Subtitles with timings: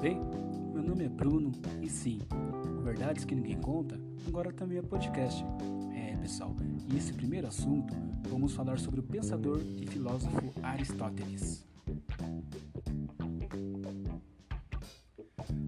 [0.00, 0.20] bem?
[0.72, 1.50] Meu nome é Bruno
[1.82, 2.20] e sim,
[2.84, 3.98] Verdades que Ninguém Conta
[4.28, 5.44] agora também é podcast.
[5.92, 6.54] É, pessoal,
[6.88, 7.92] e esse primeiro assunto
[8.28, 11.66] vamos falar sobre o pensador e filósofo Aristóteles.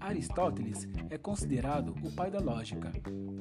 [0.00, 2.92] Aristóteles é considerado o pai da lógica.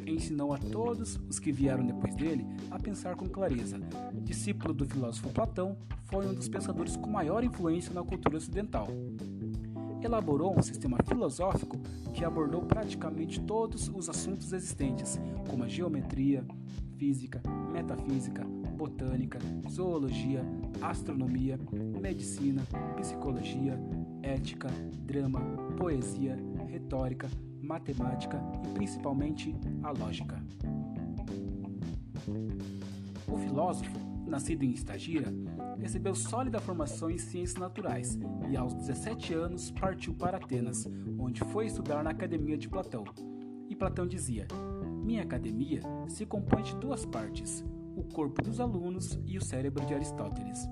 [0.06, 3.80] Ensinou a todos os que vieram depois dele a pensar com clareza.
[4.14, 8.88] Discípulo do filósofo Platão, foi um dos pensadores com maior influência na cultura ocidental.
[10.04, 11.78] Elaborou um sistema filosófico
[12.14, 15.18] que abordou praticamente todos os assuntos existentes,
[15.50, 16.46] como a geometria,
[16.98, 18.44] física, metafísica,
[18.76, 19.40] botânica,
[19.70, 20.44] zoologia,
[20.82, 21.58] astronomia,
[22.02, 22.62] medicina,
[22.98, 23.80] psicologia,
[24.22, 24.68] ética,
[25.06, 25.40] drama,
[25.78, 27.30] poesia, retórica,
[27.62, 30.44] matemática e principalmente a lógica.
[33.28, 34.03] O filósofo,
[34.34, 35.32] nascido em Estagira,
[35.78, 38.18] recebeu sólida formação em ciências naturais
[38.50, 40.90] e aos 17 anos partiu para Atenas,
[41.20, 43.04] onde foi estudar na academia de Platão.
[43.70, 44.48] E Platão dizia:
[45.04, 47.64] Minha academia se compõe de duas partes,
[47.96, 50.68] o corpo dos alunos e o cérebro de Aristóteles.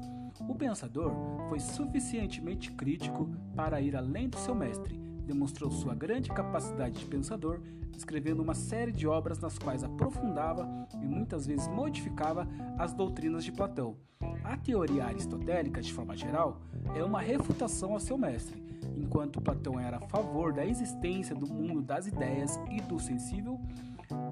[0.50, 1.14] O pensador
[1.48, 7.59] foi suficientemente crítico para ir além do seu mestre, demonstrou sua grande capacidade de pensador,
[7.95, 10.67] escrevendo uma série de obras nas quais aprofundava
[11.02, 13.95] e muitas vezes modificava as doutrinas de Platão.
[14.44, 16.61] A teoria aristotélica, de forma geral,
[16.95, 18.61] é uma refutação ao seu mestre.
[18.97, 23.59] Enquanto Platão era a favor da existência do mundo das ideias e do sensível,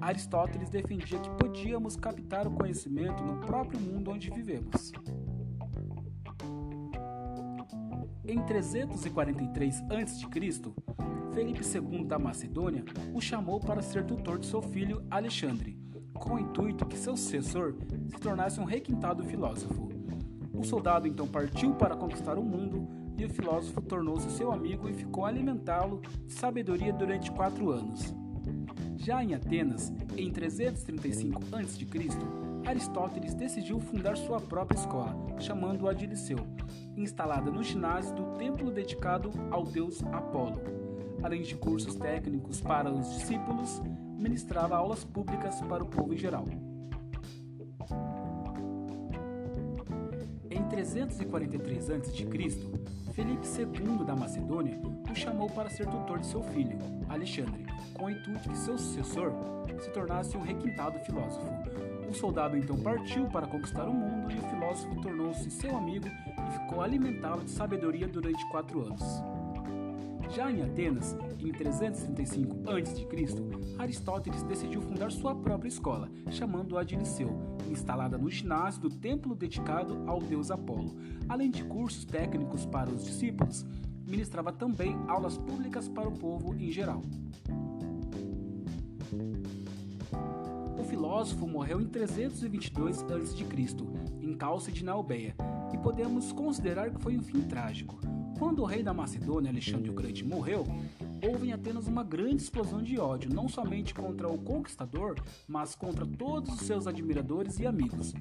[0.00, 4.92] Aristóteles defendia que podíamos captar o conhecimento no próprio mundo onde vivemos.
[8.24, 10.26] Em 343 a.C.,
[11.32, 15.78] Felipe II da Macedônia o chamou para ser tutor de seu filho Alexandre,
[16.14, 17.74] com o intuito que seu sucessor
[18.08, 19.88] se tornasse um requintado filósofo.
[20.52, 22.86] O soldado então partiu para conquistar o mundo
[23.16, 28.14] e o filósofo tornou-se seu amigo e ficou a alimentá-lo de sabedoria durante quatro anos.
[28.96, 36.38] Já em Atenas, em 335 a.C., Aristóteles decidiu fundar sua própria escola, chamando-a de Liceu,
[36.96, 40.60] instalada no ginásio do templo dedicado ao deus Apolo.
[41.22, 43.80] Além de cursos técnicos para os discípulos,
[44.16, 46.44] ministrava aulas públicas para o povo em geral.
[50.50, 52.26] Em 343 a.C.,
[53.12, 56.78] Felipe II da Macedônia o chamou para ser tutor de seu filho,
[57.08, 59.32] Alexandre, com o intuito que seu sucessor
[59.80, 61.46] se tornasse um requintado filósofo.
[62.10, 66.52] O soldado então partiu para conquistar o mundo e o filósofo tornou-se seu amigo e
[66.58, 69.22] ficou alimentá-lo de sabedoria durante quatro anos.
[70.30, 77.30] Já em Atenas, em 335 a.C., Aristóteles decidiu fundar sua própria escola, chamando-a de Liceu,
[77.68, 80.96] instalada no ginásio do templo dedicado ao deus Apolo.
[81.28, 83.64] Além de cursos técnicos para os discípulos,
[84.04, 87.02] ministrava também aulas públicas para o povo em geral.
[91.00, 93.46] Filósofo morreu em 322 a.C.,
[94.20, 95.34] em na Albeia,
[95.72, 97.98] e podemos considerar que foi um fim trágico.
[98.38, 100.66] Quando o rei da Macedônia, Alexandre o Grande, morreu,
[101.26, 105.16] houve em Atenas uma grande explosão de ódio, não somente contra o conquistador,
[105.48, 108.12] mas contra todos os seus admiradores e amigos.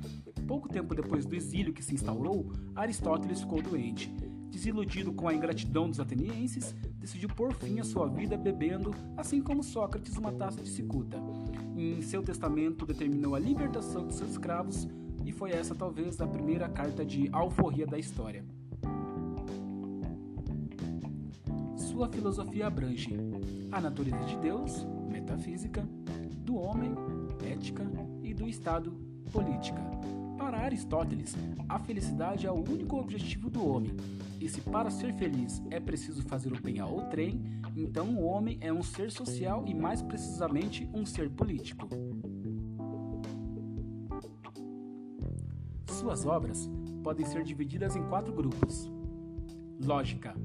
[0.47, 4.09] Pouco tempo depois do exílio que se instaurou, Aristóteles ficou doente.
[4.49, 9.63] Desiludido com a ingratidão dos atenienses, decidiu pôr fim à sua vida bebendo, assim como
[9.63, 11.17] Sócrates, uma taça de cicuta.
[11.79, 14.85] Em seu testamento, determinou a libertação de seus escravos,
[15.25, 18.43] e foi essa talvez a primeira carta de alforria da história.
[21.77, 23.15] Sua filosofia abrange
[23.71, 25.87] a natureza de Deus, metafísica,
[26.39, 26.93] do homem,
[27.49, 27.89] ética
[28.23, 28.91] e do Estado,
[29.31, 29.81] política.
[30.37, 31.33] Para Aristóteles,
[31.69, 33.95] a felicidade é o único objetivo do homem,
[34.41, 37.41] e se para ser feliz é preciso fazer o bem a outrem,
[37.81, 41.87] então o homem é um ser social e, mais precisamente, um ser político.
[45.87, 46.69] Suas obras
[47.03, 48.91] podem ser divididas em quatro grupos:
[49.83, 50.35] lógica,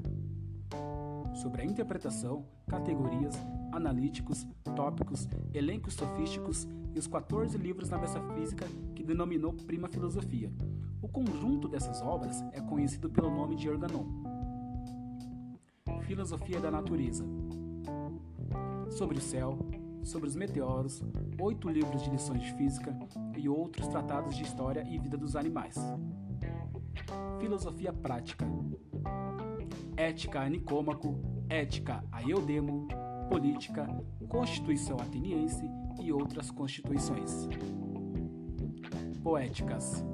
[1.35, 3.35] sobre a interpretação, categorias,
[3.73, 10.53] analíticos, tópicos, elencos sofísticos e os 14 livros na metafísica que denominou Prima Filosofia.
[11.03, 14.34] O conjunto dessas obras é conhecido pelo nome de Organon.
[16.06, 17.25] Filosofia da Natureza
[18.91, 19.59] Sobre o céu,
[20.03, 21.03] sobre os meteoros,
[21.41, 22.97] oito livros de lições de física
[23.37, 25.77] e outros tratados de história e vida dos animais.
[27.41, 28.47] Filosofia prática
[29.97, 31.19] Ética a Nicômaco,
[31.49, 32.87] Ética a Eudemo,
[33.31, 33.87] Política,
[34.29, 35.65] Constituição Ateniense
[36.03, 37.49] e outras constituições.
[39.23, 40.05] Poéticas,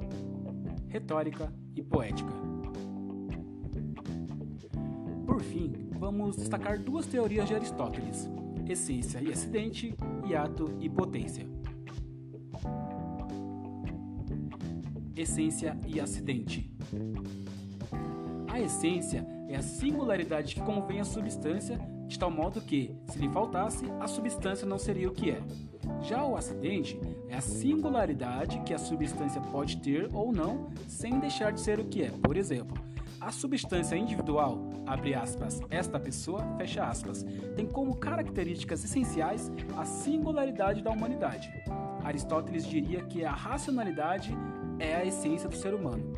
[0.87, 2.50] Retórica e Poética.
[5.31, 8.29] Por fim, vamos destacar duas teorias de Aristóteles:
[8.67, 9.95] essência e acidente
[10.27, 11.47] e ato e potência.
[15.15, 16.69] Essência e acidente.
[18.49, 23.29] A essência é a singularidade que convém à substância, de tal modo que, se lhe
[23.29, 25.41] faltasse, a substância não seria o que é.
[26.01, 26.99] Já o acidente
[27.29, 31.85] é a singularidade que a substância pode ter ou não, sem deixar de ser o
[31.85, 32.09] que é.
[32.09, 32.75] Por exemplo,
[33.19, 34.57] a substância individual,
[34.87, 37.23] abre aspas, esta pessoa, fecha aspas,
[37.55, 41.53] tem como características essenciais a singularidade da humanidade.
[42.03, 44.35] Aristóteles diria que a racionalidade
[44.79, 46.13] é a essência do ser humano.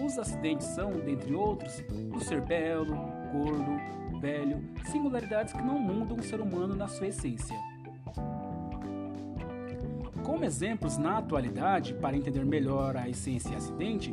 [0.00, 1.82] Os acidentes são, dentre outros,
[2.14, 2.96] o ser belo,
[3.32, 7.73] gordo, velho, singularidades que não mudam o ser humano na sua essência.
[10.24, 14.10] Como exemplos na atualidade, para entender melhor a essência e acidente,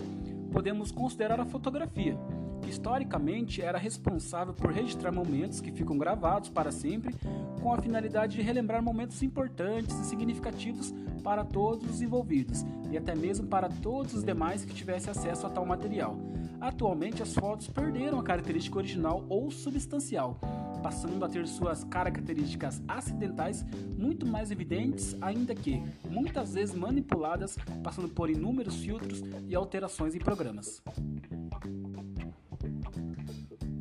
[0.52, 2.18] podemos considerar a fotografia,
[2.62, 7.16] que historicamente era responsável por registrar momentos que ficam gravados para sempre,
[7.62, 10.94] com a finalidade de relembrar momentos importantes e significativos
[11.24, 15.50] para todos os envolvidos e até mesmo para todos os demais que tivessem acesso a
[15.50, 16.18] tal material.
[16.60, 20.38] Atualmente, as fotos perderam a característica original ou substancial,
[20.82, 23.66] passando a ter suas características acidentais
[23.98, 30.20] muito mais evidentes, ainda que muitas vezes manipuladas, passando por inúmeros filtros e alterações em
[30.20, 30.82] programas.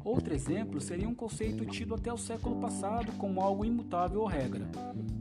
[0.04, 4.66] Outro exemplo seria um conceito tido até o século passado como algo imutável ou regra.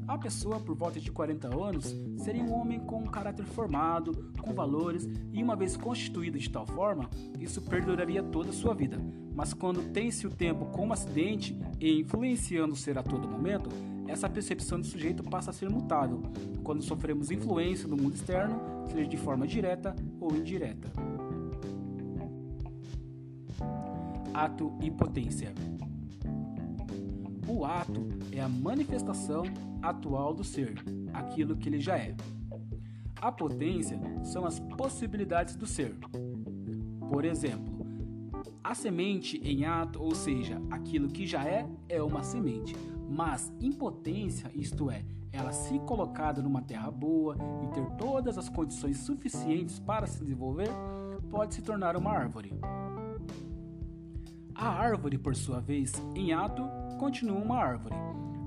[0.09, 4.51] A pessoa, por volta de 40 anos, seria um homem com um caráter formado, com
[4.55, 7.07] valores, e uma vez constituído de tal forma,
[7.39, 8.99] isso perduraria toda a sua vida.
[9.35, 13.69] Mas quando tem-se o tempo como acidente e influenciando o ser a todo momento,
[14.07, 16.23] essa percepção do sujeito passa a ser mutável,
[16.63, 18.59] quando sofremos influência do mundo externo,
[18.91, 20.91] seja de forma direta ou indireta.
[24.33, 25.53] ato e potência.
[27.49, 29.41] O ato é a manifestação
[29.81, 30.75] atual do ser,
[31.11, 32.15] aquilo que ele já é.
[33.19, 35.97] A potência são as possibilidades do ser.
[37.09, 37.85] Por exemplo,
[38.63, 42.75] a semente em ato, ou seja, aquilo que já é, é uma semente,
[43.09, 48.47] mas em potência, isto é, ela se colocada numa terra boa e ter todas as
[48.47, 50.69] condições suficientes para se desenvolver,
[51.31, 52.53] pode se tornar uma árvore.
[54.53, 56.63] A árvore, por sua vez, em ato,
[56.99, 57.95] continua uma árvore,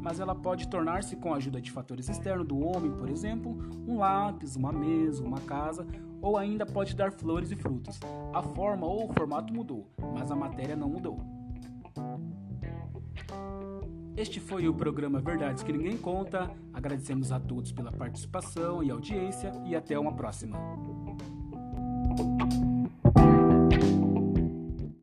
[0.02, 3.56] mas ela pode tornar-se, com a ajuda de fatores externos do homem, por exemplo,
[3.88, 5.87] um lápis, uma mesa, uma casa,
[6.20, 7.99] ou ainda pode dar flores e frutos.
[8.32, 11.19] A forma ou o formato mudou, mas a matéria não mudou.
[14.14, 16.50] Este foi o programa Verdades que Ninguém Conta.
[16.75, 20.58] Agradecemos a todos pela participação e audiência e até uma próxima.